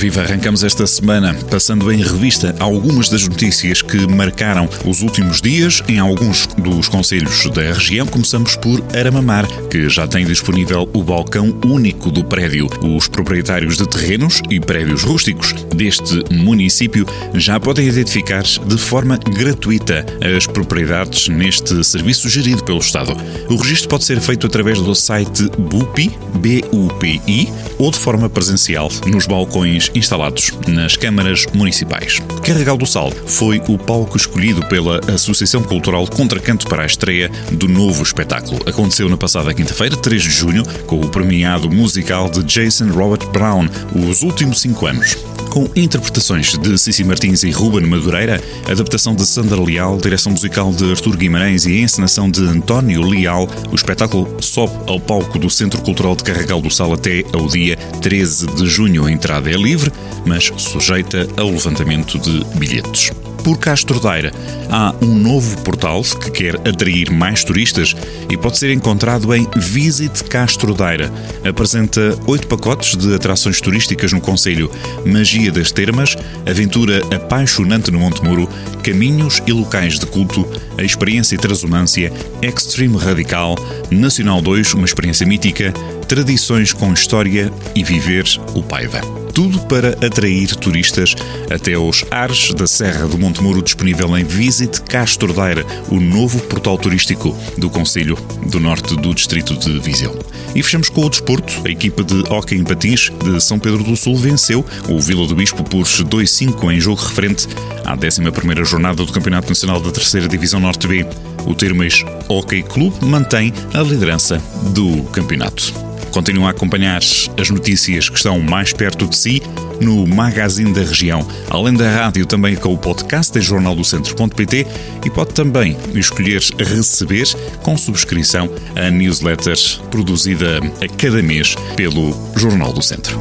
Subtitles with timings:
[0.00, 5.82] Viva, arrancamos esta semana passando em revista algumas das notícias que marcaram os últimos dias
[5.86, 8.06] em alguns dos conselhos da região.
[8.06, 12.66] Começamos por Aramamar, que já tem disponível o balcão único do prédio.
[12.82, 20.06] Os proprietários de terrenos e prédios rústicos deste município já podem identificar de forma gratuita
[20.34, 23.14] as propriedades neste serviço gerido pelo Estado.
[23.50, 29.26] O registro pode ser feito através do site BUPI, B-U-P-I, ou de forma presencial nos
[29.26, 32.20] balcões instalados nas câmaras municipais.
[32.42, 37.68] Carregal do Sal foi o palco escolhido pela Associação Cultural Contracanto para a estreia do
[37.68, 38.60] novo espetáculo.
[38.66, 43.68] Aconteceu na passada quinta-feira, 3 de junho, com o premiado musical de Jason Robert Brown,
[44.08, 45.16] Os Últimos Cinco Anos
[45.50, 50.88] com interpretações de Cici Martins e Ruben Madureira, adaptação de Sandra Leal, direção musical de
[50.88, 56.14] Artur Guimarães e encenação de António Leal, o espetáculo sobe ao palco do Centro Cultural
[56.14, 59.06] de Carregal do Sal até ao dia 13 de junho.
[59.06, 59.79] A entrada é livre,
[60.24, 63.10] mas sujeita ao levantamento de bilhetes
[63.42, 64.32] por Castro Daire.
[64.68, 67.94] Há um novo portal que quer atrair mais turistas
[68.28, 71.10] e pode ser encontrado em Visit Castro Daire.
[71.44, 74.70] Apresenta oito pacotes de atrações turísticas no Conselho:
[75.04, 76.16] Magia das Termas,
[76.48, 78.48] Aventura apaixonante no Monte Muro,
[78.82, 80.46] Caminhos e locais de culto,
[80.78, 83.56] a experiência e transumância, Extreme Radical,
[83.90, 85.72] Nacional 2, uma experiência mítica,
[86.06, 89.19] tradições com história e viver o Paiva.
[89.40, 91.14] Tudo para atrair turistas
[91.50, 96.38] até aos ares da Serra do Monte Muro, disponível em Visit Castro Daire, o novo
[96.40, 98.18] portal turístico do Conselho
[98.50, 100.14] do Norte do Distrito de Viseu.
[100.54, 101.54] E fechamos com o desporto.
[101.64, 105.34] A equipa de Hockey em Patins de São Pedro do Sul venceu o Vila do
[105.34, 107.48] Bispo por 2-5 em jogo referente
[107.82, 111.06] à 11ª jornada do Campeonato Nacional da Terceira Divisão Norte B.
[111.46, 114.36] O Termas Hockey Clube mantém a liderança
[114.74, 115.89] do campeonato.
[116.10, 119.42] Continua a acompanhar as notícias que estão mais perto de si
[119.80, 121.26] no Magazine da Região.
[121.48, 124.66] Além da rádio, também com o podcast em jornaldocentro.pt
[125.04, 127.26] e pode também escolher receber
[127.62, 129.56] com subscrição a newsletter
[129.90, 133.18] produzida a cada mês pelo Jornal do Centro.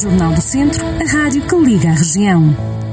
[0.00, 2.87] Jornal do Centro, a rádio que liga a região.